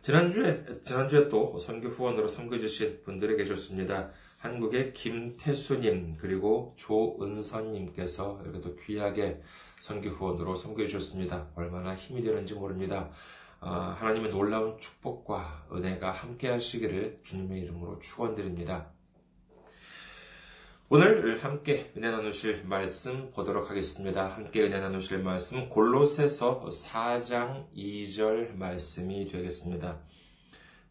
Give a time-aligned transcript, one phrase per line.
[0.00, 4.10] 지난주에, 지난주에 또 선교 후원으로 선교해주신 분들이 계셨습니다.
[4.38, 9.42] 한국의 김태수님, 그리고 조은선님께서 이렇게 또 귀하게
[9.80, 11.48] 선교 후원으로 선교해 주셨습니다.
[11.54, 13.10] 얼마나 힘이 되는지 모릅니다.
[13.60, 18.90] 어, 하나님의 놀라운 축복과 은혜가 함께 하시기를 주님의 이름으로 축원드립니다.
[20.90, 24.26] 오늘 함께 은혜 나누실 말씀 보도록 하겠습니다.
[24.26, 30.00] 함께 은혜 나누실 말씀 골로새서 4장 2절 말씀이 되겠습니다.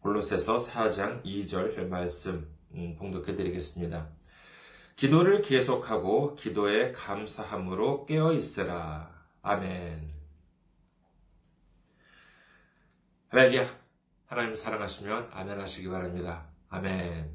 [0.00, 4.17] 골로새서 4장 2절 말씀 음, 봉독해 드리겠습니다.
[4.98, 9.08] 기도를 계속하고 기도에 감사함으로 깨어 있으라.
[9.42, 10.12] 아멘.
[13.28, 13.64] 할렐루야.
[14.26, 16.48] 하나님 사랑하시면 아멘 하시기 바랍니다.
[16.68, 17.30] 아멘.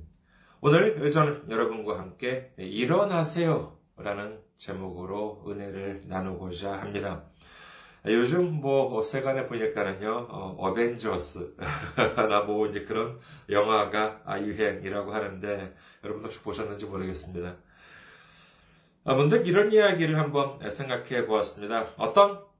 [0.59, 7.30] 오늘 저는 여러분과 함께 일어나세요 라는 제목으로 은혜를 나누고자 합니다.
[8.06, 13.19] 요즘 뭐 세간에 보니까는요 어, 벤져스나 뭐 이제 그런
[13.50, 17.56] 영화가 유행이라고 하는데 여러분 혹시 보셨는지 모르겠습니다.
[19.06, 21.88] 아, 문득 이런 이야기를 한번 생각해 보았습니다.
[21.97, 22.53] 어떤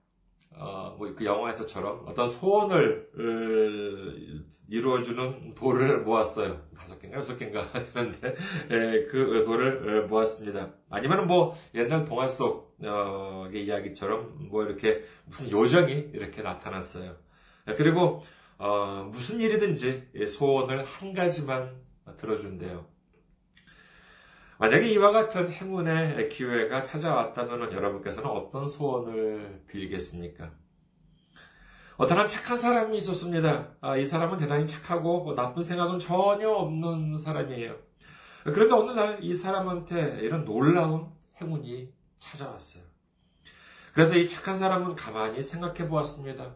[0.56, 3.10] 어, 뭐 그 영화에서처럼 어떤 소원을
[4.70, 6.62] 이루어주는 돌을 모았어요.
[6.76, 8.36] 다섯 개인가 여섯 개인가 했는데
[8.72, 10.74] 예, 그 돌을 모았습니다.
[10.90, 17.16] 아니면 뭐 옛날 동화 속의 어, 이야기처럼 뭐 이렇게 무슨 요정이 이렇게 나타났어요.
[17.78, 18.22] 그리고
[18.58, 21.76] 어, 무슨 일이든지 소원을 한 가지만
[22.18, 22.93] 들어준대요.
[24.60, 30.52] 만약에 이와 같은 행운의 기회가 찾아왔다면 여러분께서는 어떤 소원을 빌겠습니까?
[31.98, 33.76] 어떤 한 착한 사람이 있었습니다.
[33.82, 37.76] 아, 이 사람은 대단히 착하고 뭐 나쁜 생각은 전혀 없는 사람이에요.
[38.46, 41.08] 그런데 어느 날 이 사람한테 이런 놀라운
[41.42, 42.84] 행운이 찾아왔어요.
[43.94, 46.56] 그래서 이 착한 사람은 가만히 생각해 보았습니다.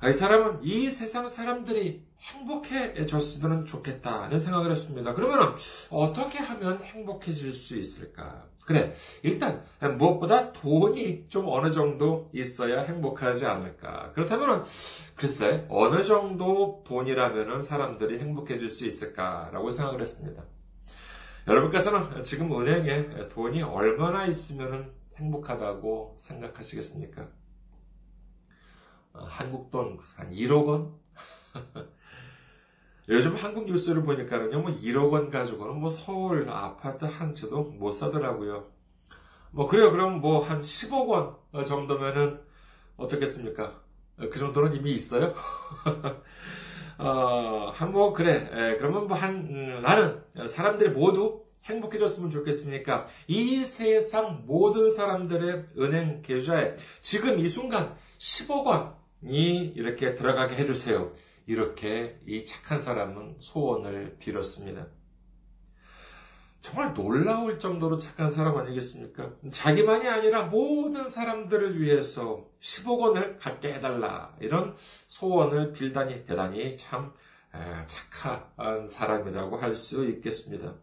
[0.00, 5.14] 아, 이 사람은 이 세상 사람들이 행복해졌으면 좋겠다는 생각을 했습니다.
[5.14, 5.54] 그러면
[5.90, 8.48] 어떻게 하면 행복해질 수 있을까?
[8.66, 9.62] 그래, 일단
[9.98, 14.12] 무엇보다 돈이 좀 어느 정도 있어야 행복하지 않을까?
[14.12, 14.64] 그렇다면
[15.16, 20.42] 글쎄 어느 정도 돈이라면 사람들이 행복해질 수 있을까라고 생각을 했습니다.
[21.46, 27.28] 여러분께서는 지금 은행에 돈이 얼마나 있으면 행복하다고 생각하시겠습니까?
[29.12, 30.94] 어, 한국 돈 한 1억 원?
[33.08, 38.66] 요즘 한국 뉴스를 보니까는요, 뭐 1억 원 가지고는 뭐 서울 아파트 한 채도 못 사더라고요.
[39.50, 39.90] 뭐 그래요.
[39.92, 42.40] 그럼 뭐 한 10억 원 정도면은
[42.96, 43.80] 어떻겠습니까?
[44.16, 45.34] 그 정도는 이미 있어요.
[46.98, 48.48] 어, 한뭐 그래.
[48.52, 56.76] 에, 그러면 뭐한 음, 나는 사람들이 모두 행복해졌으면 좋겠으니까 이 세상 모든 사람들의 은행 계좌에
[57.00, 61.12] 지금 이 순간 10억 원이 이렇게 들어가게 해주세요.
[61.46, 64.86] 이렇게 이 착한 사람은 소원을 빌었습니다.
[66.60, 69.34] 정말 놀라울 정도로 착한 사람 아니겠습니까?
[69.50, 74.34] 자기만이 아니라 모든 사람들을 위해서 10억 원을 갖게 해달라.
[74.40, 74.74] 이런
[75.06, 77.12] 소원을 빌다니 대단히 참
[77.86, 80.74] 착한 사람이라고 할 수 있겠습니다.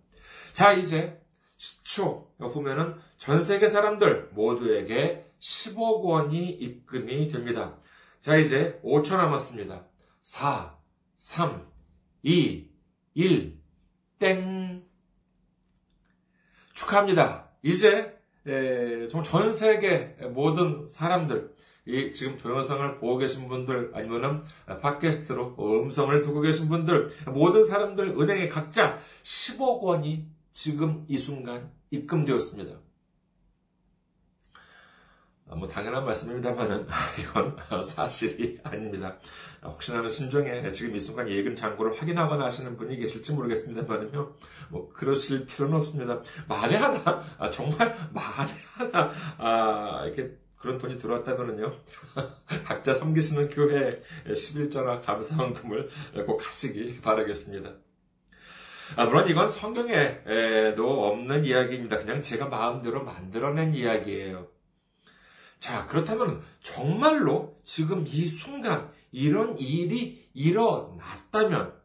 [0.53, 1.19] 자, 이제
[1.57, 7.79] 10초 후면은 전 세계 사람들 모두에게 10억 원이 입금이 됩니다.
[8.19, 9.87] 자, 이제 5초 남았습니다.
[10.21, 10.77] 4,
[11.15, 11.67] 3,
[12.23, 12.69] 2,
[13.13, 13.59] 1,
[14.19, 14.83] 땡.
[16.73, 17.49] 축하합니다.
[17.63, 18.17] 이제
[19.09, 21.53] 전 세계 모든 사람들,
[21.85, 24.43] 이 지금 동영상을 보고 계신 분들 아니면은
[24.81, 32.79] 팟캐스트로 음성을 듣고 계신 분들 모든 사람들 은행에 각자 10억 원이 지금 이 순간 입금되었습니다.
[35.51, 36.87] 아, 뭐 당연한 말씀입니다만은
[37.19, 39.17] 이건 사실이 아닙니다.
[39.61, 44.33] 혹시나 심정에 심중에 지금 이 순간 예금 잔고를 확인하거나 하시는 분이 계실지 모르겠습니다만은요.
[44.69, 46.21] 뭐 그러실 필요는 없습니다.
[46.47, 51.73] 만에 하나 아, 정말 만에 하나 아, 이렇게 그런 돈이 들어왔다면은요,
[52.63, 55.89] 각자 섬기시는 교회 11전화 감사원금을
[56.27, 57.71] 꼭 하시기 바라겠습니다.
[58.95, 61.97] 아, 물론 이건 성경에도 없는 이야기입니다.
[61.97, 64.50] 그냥 제가 마음대로 만들어낸 이야기예요.
[65.61, 71.79] 자, 그렇다면 정말로 지금 이 순간 이런 일이 일어났다면,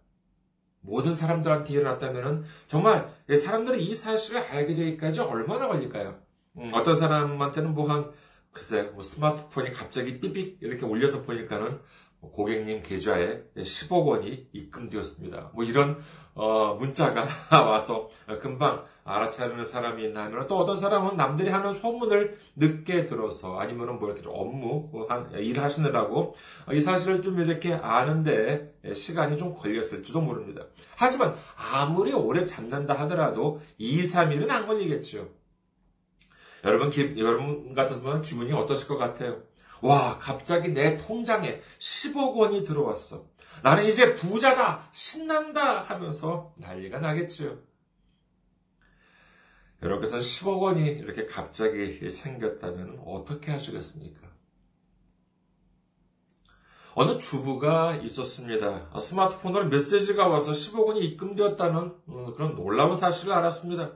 [0.80, 6.18] 모든 사람들한테 일어났다면 정말 사람들이 이 사실을 알게 되기까지 얼마나 걸릴까요?
[6.56, 8.10] 음, 어떤 사람한테는 뭐 한
[8.50, 11.80] 글쎄, 뭐 스마트폰이 갑자기 삐삐 이렇게 울려서 보니까는 뭐
[12.32, 15.50] 고객님 계좌에 10억 원이 입금되었습니다.
[15.54, 15.98] 뭐 이런
[16.34, 23.06] 어, 문자가 와서 금방 알아차리는 사람이 있나 하면 또 어떤 사람은 남들이 하는 소문을 늦게
[23.06, 26.34] 들어서 아니면은 뭐 이렇게 업무 한, 일 하시느라고
[26.72, 30.66] 이 사실을 좀 이렇게 아는데 시간이 좀 걸렸을지도 모릅니다.
[30.96, 35.28] 하지만 아무리 오래 잡는다 하더라도 2, 3일은 안 걸리겠죠.
[36.64, 39.42] 여러분, 기, 여러분 같았으면 기분이 어떠실 것 같아요?
[39.82, 43.26] 와, 갑자기 내 통장에 10억 원이 들어왔어.
[43.62, 44.88] 나는 이제 부자다!
[44.92, 45.82] 신난다!
[45.82, 47.58] 하면서 난리가 나겠죠.
[49.82, 54.26] 여러분께서 10억 원이 이렇게 갑자기 생겼다면 어떻게 하시겠습니까?
[56.94, 58.88] 어느 주부가 있었습니다.
[58.98, 63.92] 스마트폰으로 메시지가 와서 10억 원이 입금되었다는 음, 그런 놀라운 사실을 알았습니다.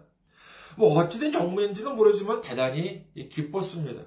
[0.76, 4.02] 뭐 어찌된 영문인지는 모르지만 대단히 기뻤습니다.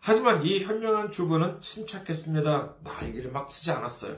[0.00, 2.76] 하지만 이 현명한 주부는 침착했습니다.
[2.82, 4.16] 난리를 막 치지 않았어요.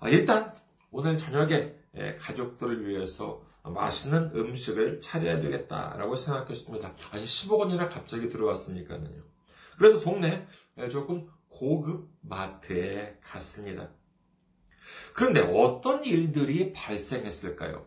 [0.00, 0.52] 아, 일단
[0.90, 6.94] 오늘 저녁에 예, 가족들을 위해서 맛있는 음식을 차려야 되겠다라고 생각했습니다.
[7.10, 9.00] 아니 10억 원이나 갑자기 들어왔으니까요.
[9.78, 10.46] 그래서 동네
[10.78, 13.88] 예, 조금 고급 마트에 갔습니다.
[15.14, 17.86] 그런데 어떤 일들이 발생했을까요?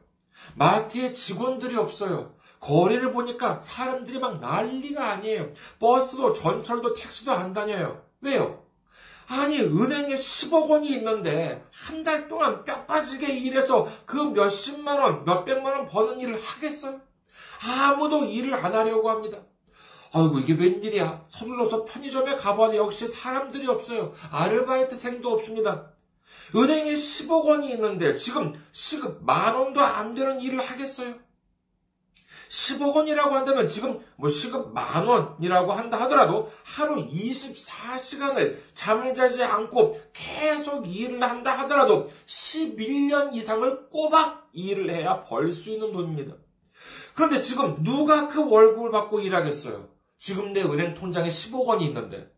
[0.55, 2.35] 마트에 직원들이 없어요.
[2.59, 5.51] 거리를 보니까 사람들이 막 난리가 아니에요.
[5.79, 8.01] 버스도 전철도 택시도 안 다녀요.
[8.21, 8.63] 왜요?
[9.27, 15.73] 아니, 은행에 10억 원이 있는데, 한 달 동안 뼈 빠지게 일해서 그 몇십만 원, 몇백만
[15.73, 16.99] 원 버는 일을 하겠어요?
[17.63, 19.37] 아무도 일을 안 하려고 합니다.
[20.11, 21.25] 아이고, 이게 웬일이야.
[21.27, 24.13] 서둘러서 편의점에 가봐도 역시 사람들이 없어요.
[24.31, 25.91] 아르바이트생도 없습니다.
[26.55, 31.13] 은행에 10억 원이 있는데, 지금 시급 만 원도 안 되는 일을 하겠어요?
[32.49, 39.99] 10억 원이라고 한다면 지금 뭐 시급 만 원이라고 한다 하더라도 하루 24시간을 잠을 자지 않고
[40.13, 46.35] 계속 일을 한다 하더라도 11년 이상을 꼬박 일을 해야 벌 수 있는 돈입니다.
[47.13, 49.89] 그런데 지금 누가 그 월급을 받고 일하겠어요?
[50.19, 52.31] 지금 내 은행 통장에 10억 원이 있는데.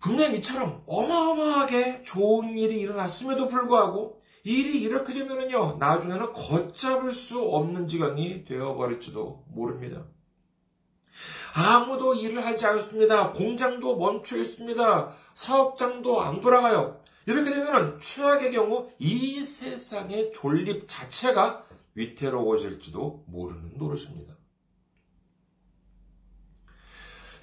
[0.00, 8.46] 분명 이처럼 어마어마하게 좋은 일이 일어났음에도 불구하고 일이 이렇게 되면은요, 나중에는 걷잡을 수 없는 지경이
[8.46, 10.06] 되어버릴지도 모릅니다.
[11.54, 13.30] 아무도 일을 하지 않습니다.
[13.32, 15.12] 공장도 멈춰 있습니다.
[15.34, 16.98] 사업장도 안 돌아가요.
[17.26, 21.64] 이렇게 되면 최악의 경우 이 세상의 존립 자체가
[21.94, 24.37] 위태로워질지도 모르는 노릇입니다.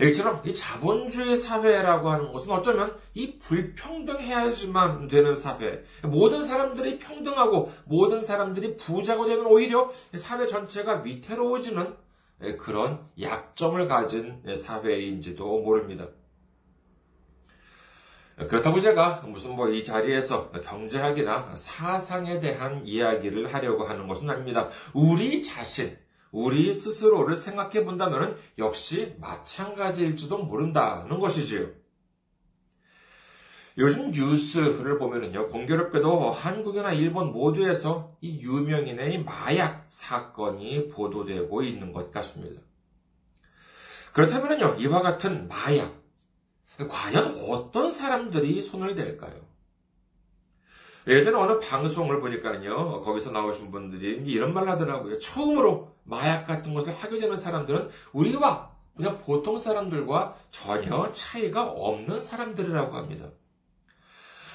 [0.01, 5.83] 이처럼 이 자본주의 사회라고 하는 것은 어쩌면 이 불평등해야지만 되는 사회.
[6.03, 11.95] 모든 사람들이 평등하고 모든 사람들이 부자가 되면 오히려 사회 전체가 위태로워지는
[12.59, 16.07] 그런 약점을 가진 사회인지도 모릅니다.
[18.35, 24.67] 그렇다고 제가 무슨 뭐 이 자리에서 경제학이나 사상에 대한 이야기를 하려고 하는 것은 아닙니다.
[24.93, 25.97] 우리 자신,
[26.36, 31.70] 우리 스스로를 생각해 본다면 역시 마찬가지일지도 모른다는 것이지요.
[33.77, 42.62] 요즘 뉴스를 보면은요, 공교롭게도 한국이나 일본 모두에서 이 유명인의 마약 사건이 보도되고 있는 것 같습니다.
[44.12, 46.04] 그렇다면요, 이와 같은 마약,
[46.89, 49.44] 과연 어떤 사람들이 손을 댈까요?
[51.07, 55.19] 예전에 어느 방송을 보니까는요, 거기서 나오신 분들이 이런 말 하더라고요.
[55.19, 62.95] 처음으로 마약 같은 것을 하게 되는 사람들은 우리와 그냥 보통 사람들과 전혀 차이가 없는 사람들이라고
[62.95, 63.29] 합니다.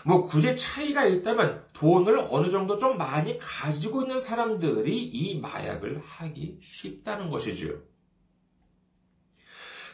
[0.04, 6.59] 뭐 굳이 차이가 있다면 돈을 어느 정도 좀 많이 가지고 있는 사람들이 이 마약을 하기
[6.61, 7.75] 쉽다는 것이지요.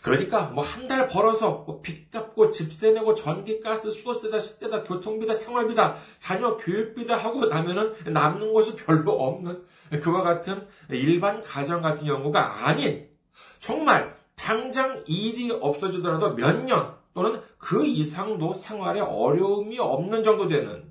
[0.06, 4.38] 그러니까 뭐 한 달 벌어서 뭐 빚 갚고 집 세 내고 전기, 가스, 수도 세다,
[4.38, 9.64] 식대다, 교통비다, 생활비다, 자녀 교육비다 하고 나면은 남는 것이 별로 없는
[10.02, 13.08] 그와 같은 일반 가정 같은 경우가 아닌
[13.58, 20.84] 정말 당장 일이 없어지더라도 몇 년 또는 그 이상도 생활에 어려움이 없는 정도 되는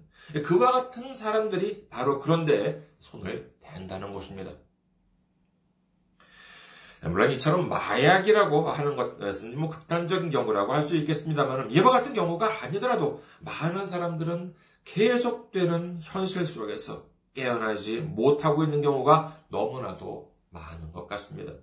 [0.43, 4.51] 그와 같은 사람들이 바로 그런데 손을 댄다는 것입니다.
[7.09, 13.23] 물론 이처럼 마약이라고 하는 것은 뭐 극단적인 경우라고 할 수 있겠습니다만 이와 같은 경우가 아니더라도
[13.39, 14.53] 많은 사람들은
[14.85, 21.53] 계속되는 현실 속에서 깨어나지 못하고 있는 경우가 너무나도 많은 것 같습니다.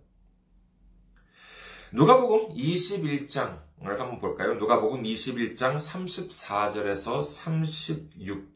[1.92, 4.54] 누가복음 21장을 한번 볼까요?
[4.54, 7.20] 누가복음 21장 34절에서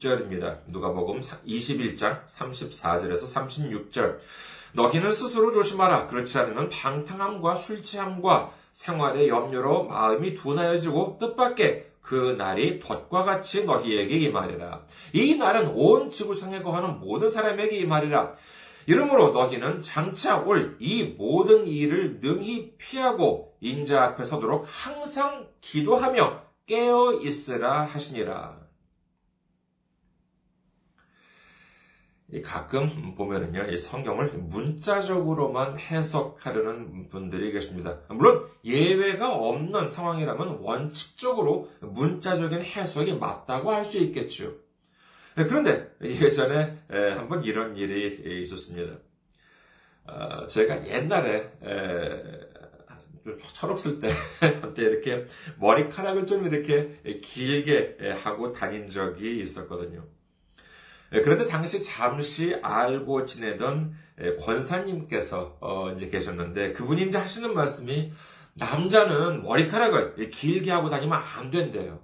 [0.00, 0.62] 36절입니다.
[0.68, 4.18] 누가복음 21장 34절에서 36절.
[4.76, 6.06] 너희는 스스로 조심하라.
[6.06, 14.16] 그렇지 않으면 방탕함과 술 취함과 생활의 염려로 마음이 둔하여지고 뜻밖의 그 날이 덫과 같이 너희에게
[14.18, 14.82] 임하리라.
[15.14, 18.34] 이 날은 온 지구상에 거하는 모든 사람에게 임하리라.
[18.86, 27.14] 이러므로 너희는 장차 올 이 모든 일을 능히 피하고 인자 앞에 서도록 항상 기도하며 깨어
[27.22, 28.65] 있으라 하시니라.
[32.44, 38.00] 가끔 보면은요, 이 성경을 문자적으로만 해석하려는 분들이 계십니다.
[38.08, 44.52] 물론 예외가 없는 상황이라면 원칙적으로 문자적인 해석이 맞다고 할 수 있겠죠.
[45.36, 46.78] 네, 그런데 예전에
[47.16, 48.98] 한번 이런 일이 있었습니다.
[50.06, 51.50] 어, 제가 옛날에
[53.52, 54.10] 철없을 때
[54.60, 55.24] 한때 이렇게
[55.58, 60.04] 머리카락을 좀 이렇게 길게 하고 다닌 적이 있었거든요.
[61.10, 63.94] 그런데 당시 잠시 알고 지내던
[64.40, 68.12] 권사님께서 어, 이제 계셨는데 그분이 이제 하시는 말씀이
[68.54, 72.00] 남자는 머리카락을 길게 하고 다니면 안 된대요.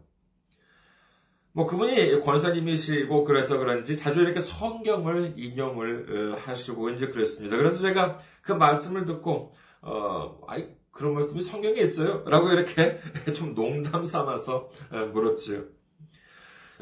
[1.54, 7.56] 뭐 그분이 권사님이시고 그래서 그런지 자주 이렇게 성경을 인용을 어, 하시고 이제 그랬습니다.
[7.56, 12.25] 그래서 제가 그 말씀을 듣고 어 아이 그런 말씀이 성경에 있어요?
[12.26, 13.00] 라고 이렇게
[13.35, 15.64] 좀 농담 삼아서 어, 물었지요.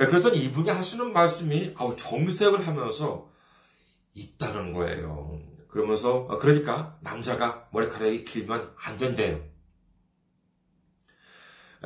[0.00, 3.30] 예, 그랬더니 이분이 하시는 말씀이 아우 정색을 하면서
[4.14, 5.38] 있다는 거예요.
[5.68, 9.44] 그러면서 어, 그러니까 남자가 머리카락이 길면 안 된대요.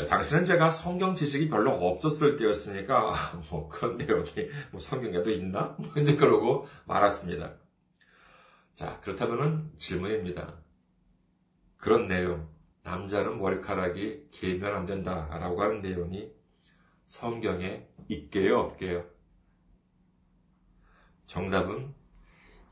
[0.09, 3.13] 당시는 제가 성경 지식이 별로 없었을 때였으니까
[3.51, 4.31] 뭐 그런 내용이
[4.71, 5.77] 뭐 성경에도 있나?
[5.79, 7.55] 뭐 이제 그러고 말았습니다.
[8.75, 10.55] 자 그렇다면은 질문입니다.
[11.77, 12.49] 그런 내용
[12.83, 16.33] 남자는 머리카락이 길면 안 된다라고 하는 내용이
[17.07, 19.05] 성경에 있게요 없게요?
[21.27, 21.95] 정답은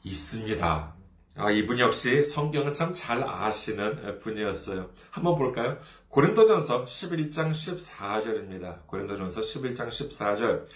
[0.04, 0.96] 있습니다.
[1.34, 4.90] 아, 이분 역시 성경을 참 잘 아시는 분이었어요.
[5.10, 5.78] 한번 볼까요?
[6.08, 8.86] 고린도전서 11장 14절입니다.
[8.86, 10.66] 고린도전서 11장 14절.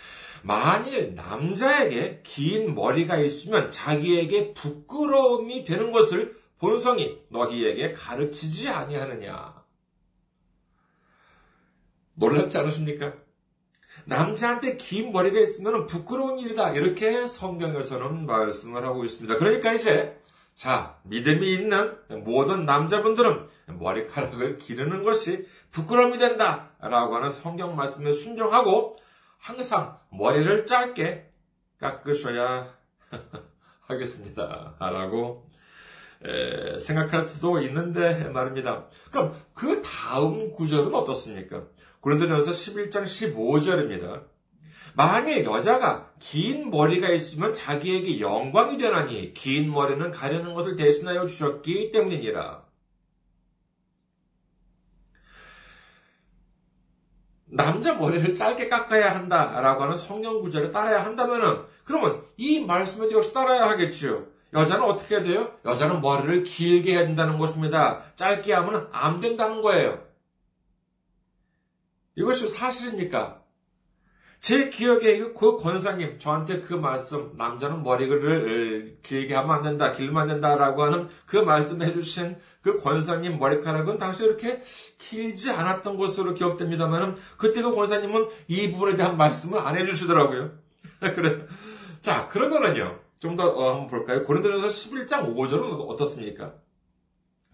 [0.43, 9.63] 만일 남자에게 긴 머리가 있으면 자기에게 부끄러움이 되는 것을 본성이 너희에게 가르치지 아니하느냐.
[12.15, 13.13] 놀랍지 않으십니까?
[14.07, 16.71] 남자한테 긴 머리가 있으면 부끄러운 일이다.
[16.71, 19.37] 이렇게 성경에서는 말씀을 하고 있습니다.
[19.37, 20.17] 그러니까 이제
[20.55, 23.49] 자, 믿음이 있는 모든 남자분들은
[23.79, 26.71] 머리카락을 기르는 것이 부끄러움이 된다.
[26.81, 28.97] 라고 하는 성경 말씀에 순종하고
[29.39, 31.31] 항상 머리를 짧게
[31.81, 32.75] 깎으셔야
[33.83, 34.77] 하겠습니다.
[34.79, 35.51] 라고
[36.81, 38.87] 생각할 수도 있는데 말입니다.
[39.11, 41.65] 그럼 그 다음 구절은 어떻습니까?
[42.07, 44.27] 고린도전서 11장 15절입니다.
[44.95, 52.63] 만일 여자가 긴 머리가 있으면 자기에게 영광이 되나니 긴 머리는 가려는 것을 대신하여 주셨기 때문이니라.
[57.47, 63.69] 남자 머리를 짧게 깎아야 한다라고 하는 성경 구절을 따라야 한다면은 그러면 이 말씀에도 역시 따라야
[63.69, 64.27] 하겠지요.
[64.53, 65.51] 여자는 어떻게 돼요?
[65.65, 68.01] 여자는 머리를 길게 해야 된다는 것입니다.
[68.15, 70.07] 짧게 하면 안 된다는 거예요.
[72.17, 73.43] 이것이 사실입니까?
[74.41, 80.29] 제 기억에 그 권사님 저한테 그 말씀 남자는 머리를 길게 하면 안 된다 길면 안
[80.29, 84.63] 된다라고 하는 그 말씀 해 주신 그 권사님 머리카락은 당시 이렇게
[84.99, 90.53] 길지 않았던 것으로 기억됩니다만은 그때 그 권사님은 이 부분에 대한 말씀을 안 해주시더라고요.
[91.15, 91.47] 그래.
[92.01, 93.01] 자, 그러면은요.
[93.19, 94.25] 좀더 어, 한번 볼까요?
[94.25, 96.55] 고린도전서 11장 5절은 어떻습니까?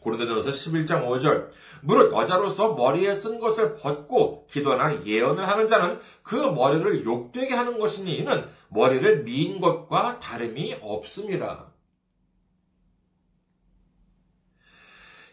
[0.03, 1.49] 고린도전서 11장 5절
[1.83, 8.15] 무릇 여자로서 머리에 쓴 것을 벗고 기도나 예언을 하는 자는 그 머리를 욕되게 하는 것이니
[8.17, 11.72] 이는 머리를 미인 것과 다름이 없습니다.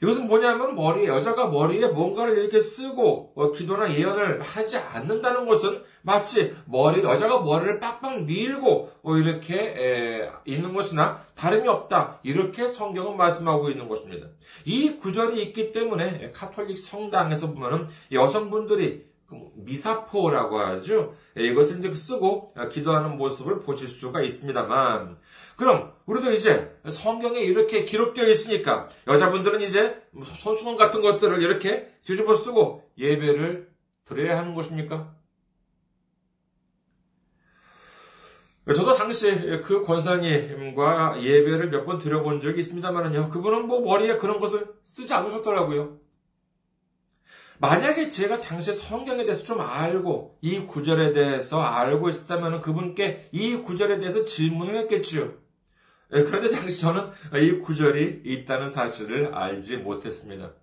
[0.02, 6.56] 이것은 뭐냐면 머리 여자가 머리에 뭔가를 이렇게 쓰고 어, 기도나 예언을 하지 않는다는 것은 마치
[6.66, 13.70] 머리 여자가 머리를 빡빡 밀고 어, 이렇게 에, 있는 것이나 다름이 없다 이렇게 성경은 말씀하고
[13.70, 14.28] 있는 것입니다.
[14.66, 19.09] 이 구절이 있기 때문에 카톨릭 성당에서 보면은 여성분들이 그
[19.56, 21.14] 미사포라고 하죠.
[21.36, 25.18] 이것을 이제 쓰고 기도하는 모습을 보실 수가 있습니다만
[25.56, 30.02] 그럼 우리도 이제 성경에 이렇게 기록되어 있으니까 여자분들은 이제
[30.38, 33.70] 손수건 같은 것들을 이렇게 뒤집어 쓰고 예배를
[34.06, 35.14] 드려야 하는 것입니까?
[38.76, 39.32] 저도 당시
[39.64, 43.30] 그 권사님과 예배를 몇 번 드려본 적이 있습니다만요.
[43.30, 45.98] 그분은 뭐 머리에 그런 것을 쓰지 않으셨더라고요.
[47.60, 54.00] 만약에 제가 당시 성경에 대해서 좀 알고 이 구절에 대해서 알고 있었다면 그분께 이 구절에
[54.00, 55.34] 대해서 질문을 했겠지요.
[56.14, 60.54] 예, 그런데 당시 저는 이 구절이 있다는 사실을 알지 못했습니다.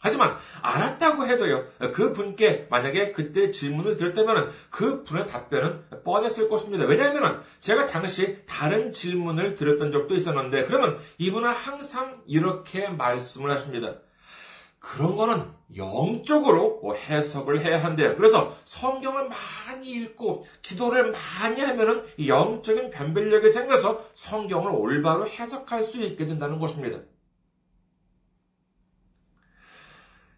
[0.00, 6.84] 하지만 알았다고 해도요, 그 분께 만약에 그때 질문을 드렸다면 그 분의 답변은 뻔했을 것입니다.
[6.84, 13.94] 왜냐하면 제가 당시 다른 질문을 드렸던 적도 있었는데, 그러면 이분은 항상 이렇게 말씀을 하십니다.
[14.84, 18.14] 그런 거는 영적으로 해석을 해야 한대요.
[18.16, 26.26] 그래서 성경을 많이 읽고 기도를 많이 하면은 영적인 변별력이 생겨서 성경을 올바로 해석할 수 있게
[26.26, 27.00] 된다는 것입니다.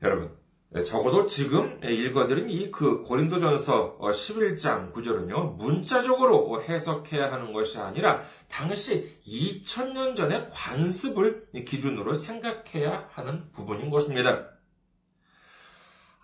[0.02, 0.36] 여러분,
[0.85, 10.14] 적어도 지금 읽어드린 이 그 고린도전서 11장 9절은요, 문자적으로 해석해야 하는 것이 아니라 당시 2000년
[10.14, 14.55] 전의 관습을 기준으로 생각해야 하는 부분인 것입니다.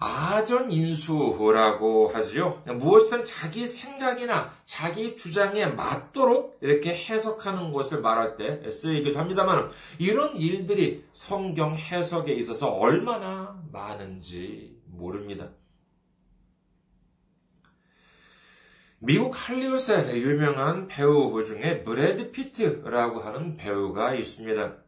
[0.05, 2.61] 아전 인수라고 하지요.
[2.67, 11.05] 무엇이든 자기 생각이나 자기 주장에 맞도록 이렇게 해석하는 것을 말할 때 쓰이기도 합니다만 이런 일들이
[11.13, 15.51] 성경 해석에 있어서 얼마나 많은지 모릅니다.
[18.99, 24.79] 미국 할리우드의 유명한 배우 중에 브래드 피트라고 하는 배우가 있습니다.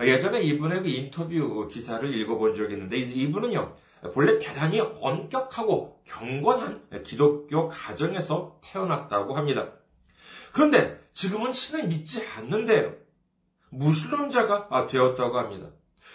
[0.00, 8.58] 예전에 이분의 그 인터뷰 기사를 읽어본 적이 있는데 이분은요 본래 대단히 엄격하고 경건한 기독교 가정에서
[8.62, 9.68] 태어났다고 합니다.
[10.52, 12.94] 그런데 지금은 신을 믿지 않는데요.
[13.70, 15.68] 무슬림자가 되었다고 합니다.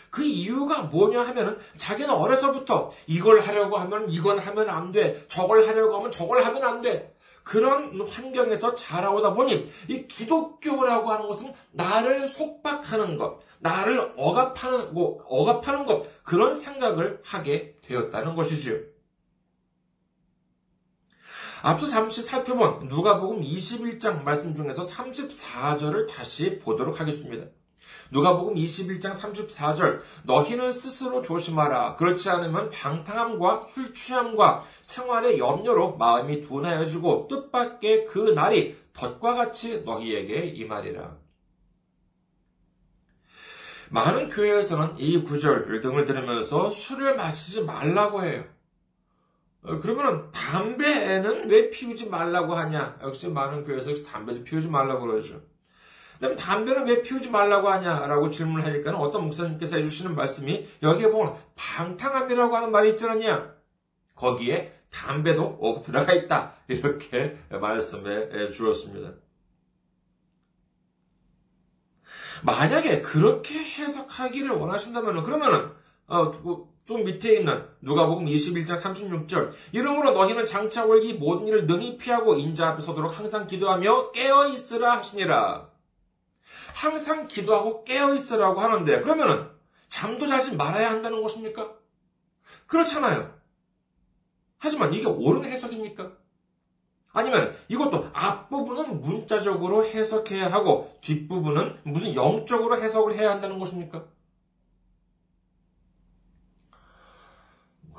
[0.10, 5.26] 그 이유가 뭐냐 하면은 자기는 어려서부터 이걸 하려고 하면 이건 하면 안 돼.
[5.28, 7.11] 저걸 하려고 하면 저걸 하면 안 돼.
[7.44, 15.86] 그런 환경에서 자라오다 보니 이 기독교라고 하는 것은 나를 속박하는 것, 나를 억압하는 것, 억압하는
[15.86, 18.78] 것 그런 생각을 하게 되었다는 것이지요.
[21.64, 27.46] 앞서 잠시 살펴본 누가복음 21장 말씀 중에서 34절을 다시 보도록 하겠습니다.
[28.12, 37.28] 누가복음 21장 34절 너희는 스스로 조심하라 그렇지 않으면 방탕함과 술 취함과 생활의 염려로 마음이 둔하여지고
[37.30, 41.18] 뜻밖의 그 날이 덫과 같이 너희에게 임하리라.
[43.90, 48.46] 많은 교회에서는 이 구절 등을 들으면서 술을 마시지 말라고 해요.
[49.64, 53.00] 어, 그러면 담배는 왜 피우지 말라고 하냐?
[53.04, 55.42] 역시 많은 교회에서 담배도 피우지 말라고 그러죠.
[56.22, 62.56] 그다음 담배는 왜 피우지 말라고 하냐라고 질문을 하니까 어떤 목사님께서 해주시는 말씀이 여기에 보면 방탕함이라고
[62.56, 63.56] 하는 말이 있지 않냐?
[64.14, 66.54] 거기에 담배도 들어가 있다.
[66.68, 69.14] 이렇게 말씀해 주었습니다.
[72.44, 75.72] 만약에 그렇게 해석하기를 원하신다면 그러면은
[76.06, 76.32] 어,
[76.86, 82.68] 좀 밑에 있는 누가복음 21장 36절 이름으로 너희는 장차 올이 모든 일을 능히 피하고 인자
[82.68, 85.71] 앞에 서도록 항상 기도하며 깨어 있으라 하시니라.
[86.74, 89.50] 항상 기도하고 깨어 있으라고 하는데 그러면은
[89.88, 91.74] 잠도 자지 말아야 한다는 것입니까?
[92.68, 93.34] 그렇잖아요.
[94.58, 96.12] 하지만 이게 옳은 해석입니까?
[97.14, 104.06] 아니면 이것도 앞부분은 문자적으로 해석해야 하고 뒷부분은 무슨 영적으로 해석을 해야 한다는 것입니까?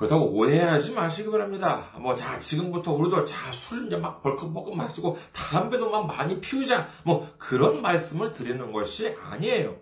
[0.03, 1.85] 그렇다고 오해하지 마시기 바랍니다.
[1.99, 6.87] 뭐, 자, 지금부터 우리도 자, 술 이제 막 벌컥벌컥 마시고 담배도 막 많이 피우자.
[7.03, 9.77] 뭐, 그런 말씀을 드리는 것이 아니에요.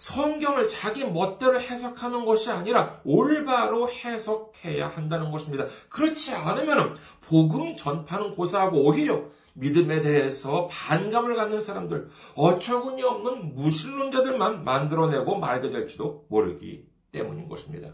[0.00, 5.66] 성경을 자기 멋대로 해석하는 것이 아니라 올바로 해석해야 한다는 것입니다.
[5.88, 15.38] 그렇지 않으면 복음 전파는 고사하고 오히려 믿음에 대해서 반감을 갖는 사람들, 어처구니 없는 무신론자들만 만들어내고
[15.38, 17.90] 말게 될지도 모르기 때문인 것입니다.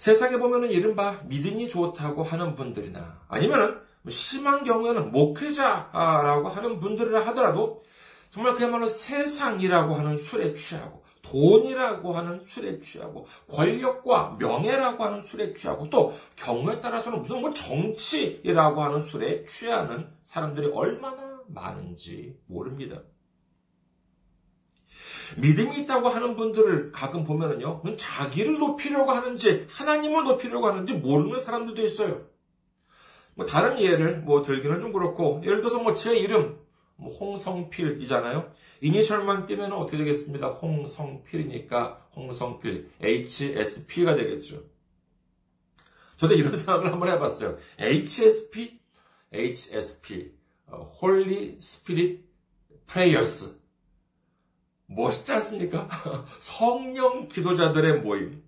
[0.00, 7.82] 세상에 보면은 이른바 믿음이 좋다고 하는 분들이나 아니면은 심한 경우에는 목회자라고 하는 분들이라 하더라도
[8.30, 15.90] 정말 그야말로 세상이라고 하는 술에 취하고 돈이라고 하는 술에 취하고 권력과 명예라고 하는 술에 취하고
[15.90, 23.02] 또 경우에 따라서는 무슨 뭐 정치라고 하는 술에 취하는 사람들이 얼마나 많은지 모릅니다.
[25.38, 32.26] 믿음이 있다고 하는 분들을 가끔 보면은요, 자기를 높이려고 하는지, 하나님을 높이려고 하는지 모르는 사람들도 있어요.
[33.34, 36.58] 뭐, 다른 예를 뭐 들기는 좀 그렇고, 예를 들어서 뭐 제 이름,
[36.96, 38.52] 뭐 홍성필이잖아요.
[38.82, 40.48] 이니셜만 띄면 어떻게 되겠습니다.
[40.48, 44.62] 홍성필이니까 홍성필, HSP가 되겠죠.
[46.16, 47.56] 저도 이런 생각을 한번 해봤어요.
[47.78, 48.80] HSP,
[49.32, 50.32] HSP,
[51.02, 52.24] Holy Spirit
[52.86, 53.58] Prayers.
[54.94, 55.88] 멋있지 않습니까?
[56.40, 58.42] 성령 기도자들의 모임.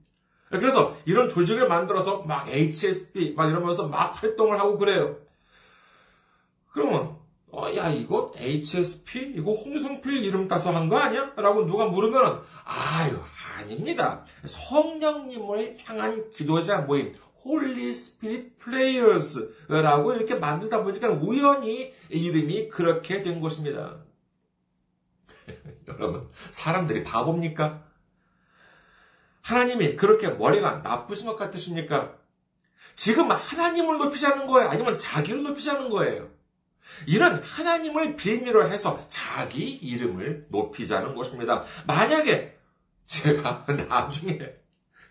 [0.50, 5.16] 그래서 이런 조직을 만들어서 막 HSP 막 이러면서 막 활동을 하고 그래요.
[6.72, 7.16] 그러면
[7.55, 9.35] 어, 야, 이거 HSP?
[9.37, 11.33] 이거 홍성필 이름 따서 한 거 아니야?
[11.37, 13.18] 라고 누가 물으면, 아유,
[13.59, 14.24] 아닙니다.
[14.46, 23.40] 성령님을 향한 기도자 모임, Holy Spirit Players 라고 이렇게 만들다 보니까 우연히 이름이 그렇게 된
[23.42, 23.98] 것입니다.
[26.00, 27.83] 여러분, 사람들이 바보입니까?
[29.42, 32.14] 하나님이 그렇게 머리가 나쁘신 것 같으십니까?
[32.94, 34.68] 지금 하나님을 높이자는 거예요?
[34.68, 36.28] 아니면 자기를 높이자는 거예요?
[37.07, 41.64] 이런 하나님을 빌미로 해서 자기 이름을 높이자는 것입니다.
[41.87, 42.59] 만약에
[43.07, 44.38] 제가 나중에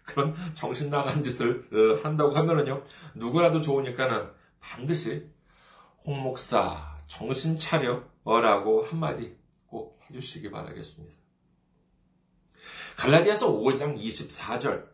[0.04, 1.67] 그런 정신 나간 짓을
[2.04, 2.84] 한다고 하면은요,
[3.15, 5.30] 누구라도 좋으니까는 반드시
[6.06, 9.38] 홍 목사 정신 차려라고 한마디
[9.71, 11.15] 꼭 해주시기 바라겠습니다.
[12.97, 14.91] 갈라디아서 5장 24절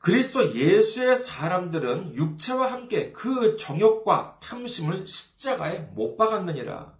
[0.00, 6.96] 그리스도 예수의 사람들은 육체와 함께 그 정욕과 탐심을 십자가에 못 박았느니라.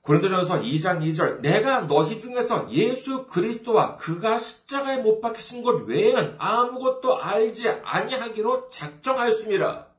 [0.00, 7.22] 고린도전서 2장 2절 내가 너희 중에서 예수 그리스도와 그가 십자가에 못 박히신 것 외에는 아무것도
[7.22, 9.89] 알지 아니하기로 작정하였습니다.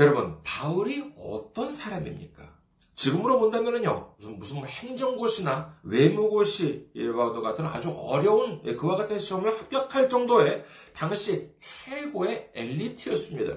[0.00, 2.58] 여러분 바울이 어떤 사람입니까?
[2.94, 10.64] 지금으로 본다면요, 무슨, 뭐 행정고시나 외무고시와 같은 아주 어려운 예, 그와 같은 시험을 합격할 정도의
[10.94, 13.56] 당시 최고의 엘리트였습니다.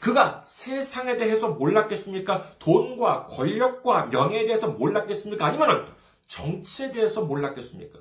[0.00, 2.58] 그가 세상에 대해서 몰랐겠습니까?
[2.60, 5.44] 돈과 권력과 명예에 대해서 몰랐겠습니까?
[5.44, 5.92] 아니면
[6.28, 7.98] 정치에 대해서 몰랐겠습니까?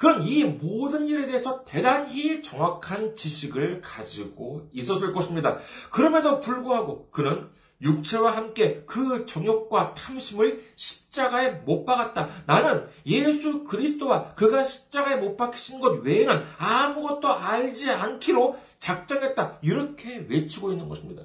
[0.00, 5.58] 그런 이 모든 일에 대해서 대단히 정확한 지식을 가지고 있었을 것입니다.
[5.90, 7.50] 그럼에도 불구하고 그는
[7.82, 12.30] 육체와 함께 그 정욕과 탐심을 십자가에 못 박았다.
[12.46, 19.58] 나는 예수 그리스도와 그가 십자가에 못 박히신 것 외에는 아무것도 알지 않기로 작정했다.
[19.60, 21.24] 이렇게 외치고 있는 것입니다.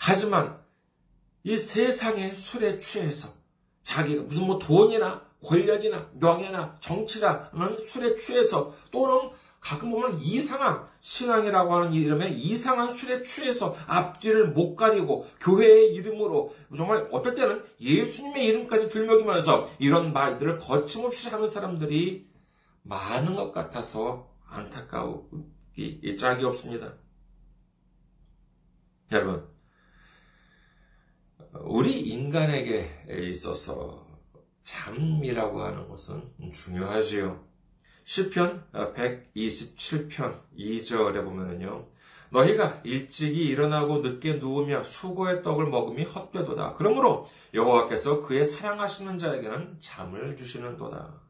[0.00, 0.58] 하지만
[1.44, 3.41] 이 세상의 술에 취해서
[3.82, 9.30] 자기가 무슨 뭐 돈이나 권력이나 명예나 정치라는 술에 취해서 또는
[9.62, 17.08] 가끔 보면 이상한 신앙이라고 하는 이름에 이상한 술에 취해서 앞뒤를 못 가리고 교회의 이름으로 정말
[17.12, 22.28] 어떨 때는 예수님의 이름까지 들먹이면서 이런 말들을 거침없이 하는 사람들이
[22.82, 26.94] 많은 것 같아서 안타까우기 짝이 없습니다.
[29.12, 29.51] 여러분,
[31.60, 34.06] 우리 인간에게 있어서
[34.62, 37.44] 잠이라고 하는 것은 중요하지요.
[38.04, 41.86] 시편 127편 2절에 보면은요.
[42.30, 46.74] 너희가 일찍이 일어나고 늦게 누우며 수고의 떡을 먹음이 헛되도다.
[46.74, 51.21] 그러므로 여호와께서 그의 사랑하시는 자에게는 잠을 주시는도다.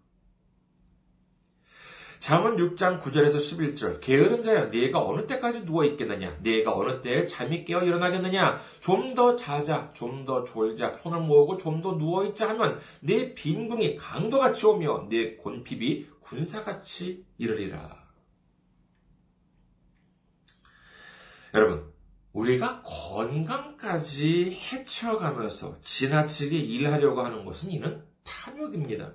[2.23, 4.01] 잠언 6장 9절에서 11절.
[4.01, 6.39] 게으른 자여 네가 어느 때까지 누워 있겠느냐?
[6.41, 8.61] 네가 어느 때에 잠이 깨어 일어나겠느냐?
[8.79, 10.95] 좀 더 자자 좀 더 졸자.
[11.03, 18.07] 손을 모으고 좀 더 누워 있자 하면 네 빈궁이 강도같이 오며 네 곤핍이 군사같이 이르리라.
[21.55, 21.93] 여러분
[22.33, 29.13] 우리가 건강까지 해쳐가면서 지나치게 일하려고 하는 것은 이는 탐욕입니다.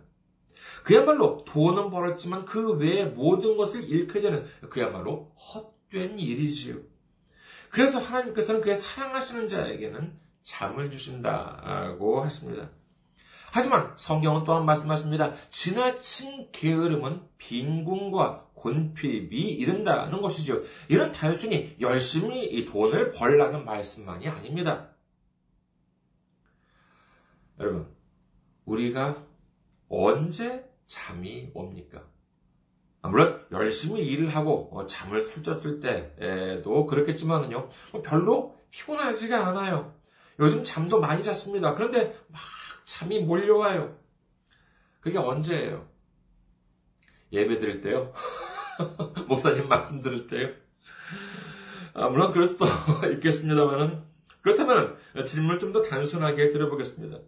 [0.87, 6.77] 그야말로 돈은 벌었지만 그 외의 모든 것을 잃게 되는 그야말로 헛된 일이지요.
[7.69, 12.69] 그래서 하나님께서는 그의 사랑하시는 자에게는 잠을 주신다고 하십니다.
[13.51, 15.33] 하지만 성경은 또한 말씀하십니다.
[15.49, 20.61] 지나친 게으름은 빈궁과 곤핍이 이른다는 것이죠.
[20.89, 24.91] 이는 단순히 열심히 이 돈을 벌라는 말씀만이 아닙니다.
[27.59, 27.93] 여러분,
[28.63, 29.27] 우리가
[29.89, 32.03] 언제 잠이 옵니까?
[33.01, 39.95] 아, 물론 열심히 일을 하고 어, 잠을 설쳤을 때도 그렇겠지만은요, 뭐 별로 피곤하지가 않아요.
[40.39, 41.73] 요즘 잠도 많이 잤습니다.
[41.73, 42.41] 그런데 막
[42.85, 43.97] 잠이 몰려와요.
[44.99, 45.87] 그게 언제예요?
[47.31, 48.13] 예배 드릴 때요?
[49.27, 50.49] 목사님 말씀 들을 때요?
[51.93, 52.65] 아, 물론 그럴 수도
[53.13, 54.03] 있겠습니다만은,
[54.41, 57.19] 그렇다면 질문을 좀 더 단순하게 드려보겠습니다.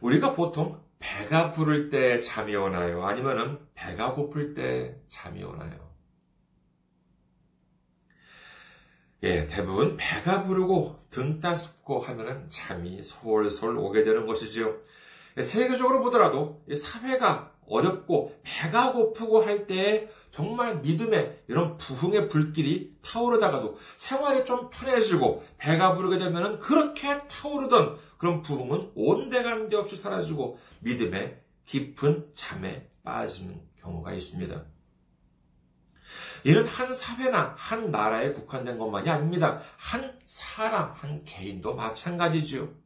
[0.00, 3.04] 우리가 보통 배가 부를 때 잠이 오나요?
[3.04, 5.86] 아니면은 배가 고플 때 잠이 오나요?
[9.22, 14.76] 예, 대부분 배가 부르고 등 따숩고 하면은 잠이 솔솔 오게 되는 것이지요.
[15.40, 24.70] 세계적으로 보더라도 사회가 어렵고 배가 고프고 할때 정말 믿음의 이런 부흥의 불길이 타오르다가도 생활이 좀
[24.70, 33.60] 편해지고 배가 부르게 되면 그렇게 타오르던 그런 부흥은 온데간데 없이 사라지고 믿음의 깊은 잠에 빠지는
[33.80, 34.64] 경우가 있습니다.
[36.44, 39.60] 이는 한 사회나 한 나라에 국한된 것만이 아닙니다.
[39.76, 42.85] 한 사람, 한 개인도 마찬가지지요.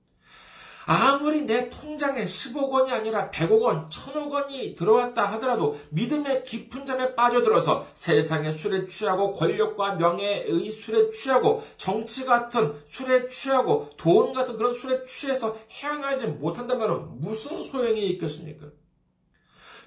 [0.92, 7.14] 아무리 내 통장에 10억 원이 아니라 100억 원, 1000억 원이 들어왔다 하더라도 믿음의 깊은 잠에
[7.14, 14.74] 빠져들어서 세상의 술에 취하고 권력과 명예의 술에 취하고 정치 같은 술에 취하고 돈 같은 그런
[14.74, 18.66] 술에 취해서 헤어나지 못한다면 무슨 소용이 있겠습니까?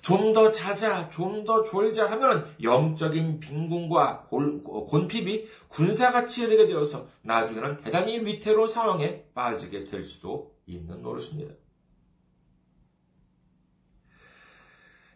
[0.01, 8.19] 좀 더 자자, 좀 더 졸자 하면 영적인 빈궁과 곤핍이 군사같이 이르게 되어서 나중에는 대단히
[8.19, 11.53] 위태로운 상황에 빠지게 될 수도 있는 노릇입니다.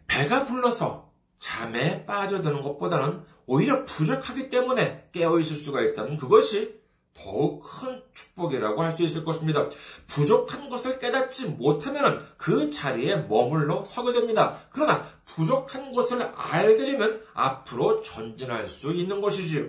[0.06, 6.78] 배가 불러서 잠에 빠져드는 것보다는 오히려 부족하기 때문에 깨어있을 수가 있다면 그것이
[7.14, 9.68] 더욱 큰 축복이라고 할 수 있을 것입니다.
[10.06, 14.58] 부족한 것을 깨닫지 못하면 그 자리에 머물러 서게 됩니다.
[14.70, 19.66] 그러나 부족한 것을 알게 되면 앞으로 전진할 수 있는 것이지요.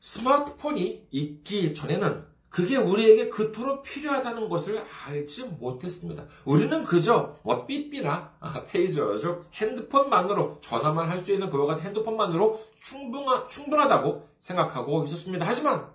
[0.00, 6.24] 스마트폰이 있기 전에는 그게 우리에게 그토록 필요하다는 것을 알지 못했습니다.
[6.46, 13.46] 우리는 그저 뭐 삐삐나 아, 페이저죠 핸드폰만으로 전화만 할 수 있는 그와 같은 핸드폰만으로 충분하,
[13.48, 15.44] 충분하다고 생각하고 있었습니다.
[15.46, 15.86] 하지만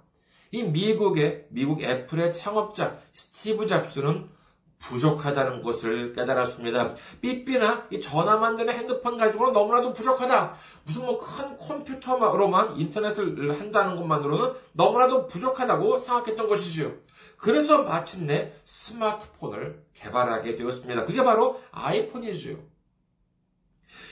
[0.52, 4.30] 이 미국의 미국 애플의 창업자 스티브 잡스는
[4.82, 6.96] 부족하다는 것을 깨달았습니다.
[7.22, 10.56] 삐삐나 이 전화만 되는 핸드폰 가지고는 너무나도 부족하다.
[10.86, 16.94] 무슨 뭐 큰 컴퓨터로만 인터넷을 한다는 것만으로는 너무나도 부족하다고 생각했던 것이지요.
[17.38, 21.06] 그래서 마침내 스마트폰을 개발하게 되었습니다.
[21.06, 22.58] 그게 바로 아이폰이지요.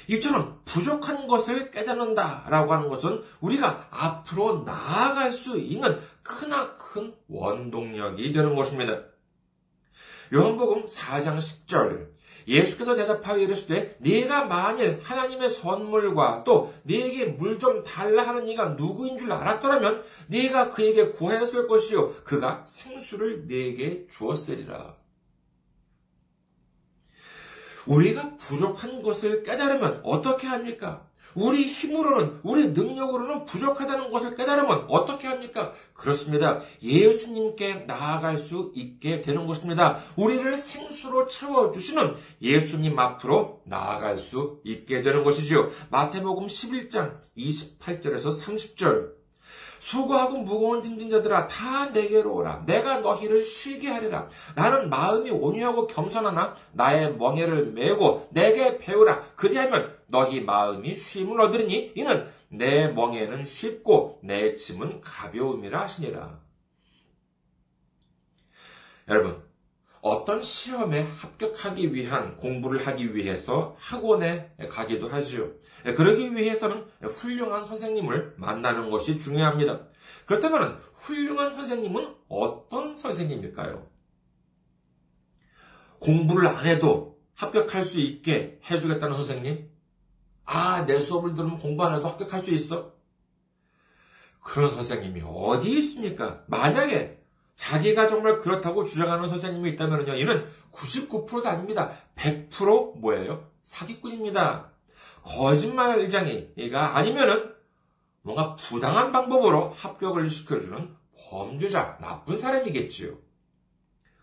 [0.07, 9.01] 이처럼 부족한 것을 깨닫는다라고 하는 것은 우리가 앞으로 나아갈 수 있는 크나큰 원동력이 되는 것입니다.
[10.33, 12.07] 요한복음 4장 10절
[12.47, 19.17] 예수께서 대답하여 이르시되 네가 만일 하나님의 선물과 또 네게 물 좀 달라 하는 이가 누구인
[19.17, 24.95] 줄 알았더라면 네가 그에게 구하였을 것이요 그가 생수를 네게 주었으리라.
[27.85, 31.08] 우리가 부족한 것을 깨달으면 어떻게 합니까?
[31.35, 35.73] 우리 힘으로는, 우리 능력으로는 부족하다는 것을 깨달으면 어떻게 합니까?
[35.93, 36.61] 그렇습니다.
[36.81, 39.99] 예수님께 나아갈 수 있게 되는 것입니다.
[40.15, 45.69] 우리를 생수로 채워주시는 예수님 앞으로 나아갈 수 있게 되는 것이지요.
[45.89, 49.18] 마태복음 11장 28절에서 30절.
[49.79, 52.63] 수고하고 무거운 짐진 자들아 다 내게로 오라.
[52.65, 54.29] 내가 너희를 쉬게 하리라.
[54.55, 59.21] 나는 마음이 온유하고 겸손하나 나의 멍에를 메고 내게 배우라.
[59.35, 66.39] 그리하면 너희 마음이 쉼을 얻으리니 이는 내 멍에는 쉽고 내 짐은 가벼움이라 하시니라.
[69.07, 69.48] 여러분
[70.01, 75.51] 어떤 시험에 합격하기 위한 공부를 하기 위해서 학원에 가기도 하지요.
[75.83, 79.87] 그러기 위해서는 훌륭한 선생님을 만나는 것이 중요합니다.
[80.25, 83.87] 그렇다면 훌륭한 선생님은 어떤 선생님일까요?
[85.99, 89.69] 공부를 안 해도 합격할 수 있게 해주겠다는 선생님?
[90.45, 92.93] 아, 내 수업을 들으면 공부 안 해도 합격할 수 있어?
[94.41, 96.43] 그런 선생님이 어디 있습니까?
[96.47, 97.18] 만약에
[97.59, 101.91] 자기가 정말 그렇다고 주장하는 선생님이 있다면요, 이는 99%도 아닙니다.
[102.15, 103.49] 100% 뭐예요?
[103.63, 104.71] 사기꾼입니다.
[105.23, 107.53] 거짓말장이가 아니면은
[108.21, 113.17] 뭔가 부당한 방법으로 합격을 시켜주는 범죄자, 나쁜 사람이겠지요.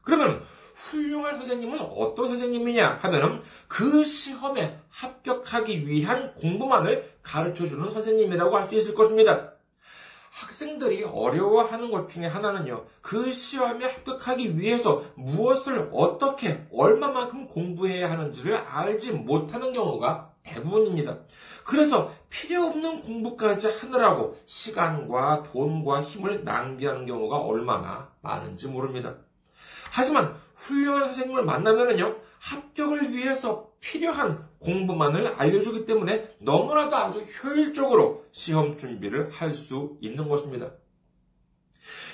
[0.00, 0.42] 그러면
[0.74, 8.94] 훌륭한 선생님은 어떤 선생님이냐 하면은 그 시험에 합격하기 위한 공부만을 가르쳐주는 선생님이라고 할 수 있을
[8.94, 9.55] 것입니다.
[10.36, 19.12] 학생들이 어려워하는 것 중에 하나는요, 그 시험에 합격하기 위해서 무엇을 어떻게, 얼마만큼 공부해야 하는지를 알지
[19.12, 21.16] 못하는 경우가 대부분입니다.
[21.64, 29.14] 그래서 필요 없는 공부까지 하느라고 시간과 돈과 힘을 낭비하는 경우가 얼마나 많은지 모릅니다.
[29.90, 32.14] 하지만 훌륭한 선생님을 만나면은요,
[32.46, 40.70] 합격을 위해서 필요한 공부만을 알려주기 때문에 너무나도 아주 효율적으로 시험 준비를 할 수 있는 것입니다.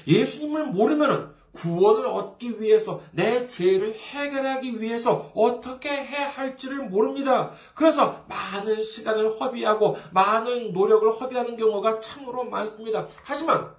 [0.07, 7.51] 예수님을 모르면은 구원을 얻기 위해서 내 죄를 해결하기 위해서 어떻게 해야 할지를 모릅니다.
[7.75, 13.07] 그래서 많은 시간을 허비하고 많은 노력을 허비하는 경우가 참으로 많습니다.
[13.25, 13.71] 하지만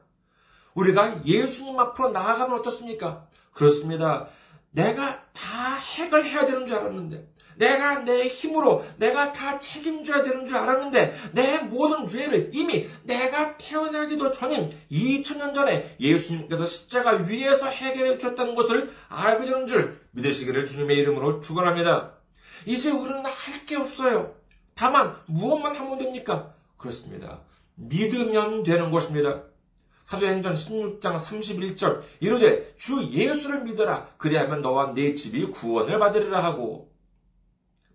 [0.76, 3.28] 우리가 예수님 앞으로 나아가면 어떻습니까?
[3.54, 4.28] 그렇습니다.
[4.74, 10.58] 내가 다 해결 해야 되는 줄 알았는데, 내가 내 힘으로 내가 다 책임져야 되는 줄
[10.58, 18.56] 알았는데, 내 모든 죄를 이미 내가 태어나기도 전인 2000년 전에 예수님께서 십자가 위에서 해결해 주셨다는
[18.56, 22.14] 것을 알게 되는 줄 믿으시기를 주님의 이름으로 축원합니다.
[22.66, 24.36] 이제 우리는 할 게 없어요.
[24.76, 26.54] 다만 무엇만 하면 됩니까?
[26.78, 27.42] 그렇습니다.
[27.76, 29.44] 믿으면 되는 것입니다.
[30.14, 36.92] 사도행전 16장 31절 이르되 주 예수를 믿어라 그리하면 너와 네 집이 구원을 받으리라 하고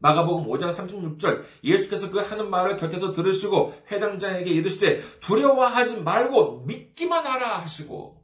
[0.01, 7.59] 마가복음 5장 36절 예수께서 그 하는 말을 곁에서 들으시고 회당장에게 이르시되 두려워하지 말고 믿기만 하라
[7.61, 8.19] 하시고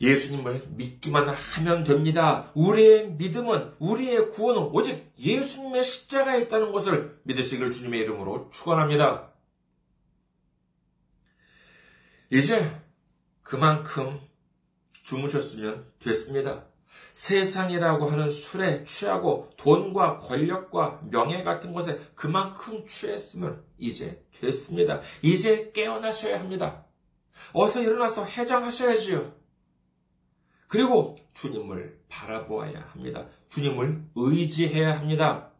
[0.00, 2.52] 예수님을 믿기만 하면 됩니다.
[2.54, 9.27] 우리의 믿음은 우리의 구원은 오직 예수님의 십자가에 있다는 것을 믿으시길 주님의 이름으로 축원합니다.
[12.30, 12.70] 이제
[13.42, 14.20] 그만큼
[15.02, 16.66] 주무셨으면 됐습니다.
[17.12, 25.00] 세상이라고 하는 술에 취하고 돈과 권력과 명예 같은 것에 그만큼 취했으면 이제 됐습니다.
[25.22, 26.84] 이제 깨어나셔야 합니다.
[27.52, 29.32] 어서 일어나서 해장하셔야지요.
[30.68, 33.26] 그리고 주님을 바라보아야 합니다.
[33.48, 35.50] 주님을 의지해야 합니다.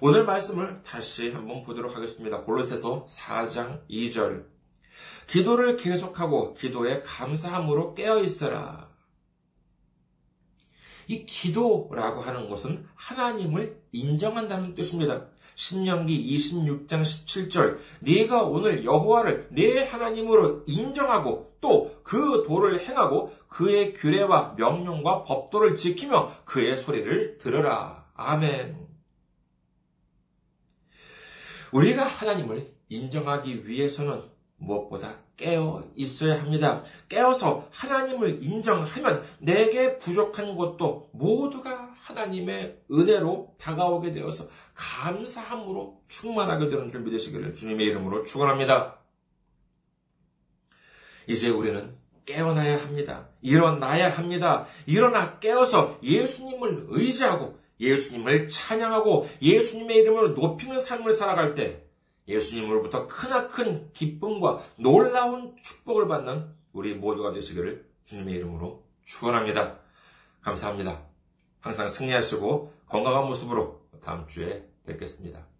[0.00, 2.42] 오늘 말씀을 다시 한번 보도록 하겠습니다.
[2.42, 4.51] 골로새서 4장 2절.
[5.26, 8.90] 기도를 계속하고 기도에 감사함으로 깨어 있어라.
[11.08, 15.26] 이 기도라고 하는 것은 하나님을 인정한다는 뜻입니다.
[15.54, 24.54] 신명기 26장 17절 네가 오늘 여호와를 네 하나님으로 인정하고 또 그 도를 행하고 그의 규례와
[24.58, 28.06] 명령과 법도를 지키며 그의 소리를 들으라.
[28.14, 28.88] 아멘.
[31.72, 34.24] 우리가 하나님을 인정하기 위해서는
[34.62, 36.82] 무엇보다 깨어 있어야 합니다.
[37.08, 47.00] 깨어서 하나님을 인정하면 내게 부족한 것도 모두가 하나님의 은혜로 다가오게 되어서 감사함으로 충만하게 되는 줄
[47.00, 48.98] 믿으시기를 주님의 이름으로 축원합니다.
[51.26, 53.28] 이제 우리는 깨어나야 합니다.
[53.40, 54.66] 일어나야 합니다.
[54.86, 61.81] 일어나 깨어서 예수님을 의지하고 예수님을 찬양하고 예수님의 이름을 높이는 삶을 살아갈 때
[62.28, 69.78] 예수님으로부터 크나큰 기쁨과 놀라운 축복을 받는 우리 모두가 되시기를 주님의 이름으로 축원합니다.
[70.40, 71.02] 감사합니다.
[71.60, 75.51] 항상 승리하시고 건강한 모습으로 다음 주에 뵙겠습니다.